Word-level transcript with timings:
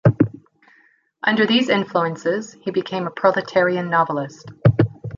Under 1.21 1.45
these 1.45 1.69
influences 1.69 2.53
he 2.63 2.71
became 2.71 3.05
a 3.05 3.11
proletarian 3.11 3.91
novelist. 3.91 4.49